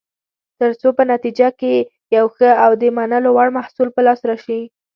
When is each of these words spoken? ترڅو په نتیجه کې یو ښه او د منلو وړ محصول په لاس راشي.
ترڅو 0.59 0.89
په 0.97 1.03
نتیجه 1.11 1.47
کې 1.59 1.73
یو 2.15 2.25
ښه 2.35 2.49
او 2.63 2.71
د 2.81 2.83
منلو 2.97 3.29
وړ 3.33 3.47
محصول 3.57 3.87
په 3.95 4.01
لاس 4.07 4.19
راشي. 4.29 4.61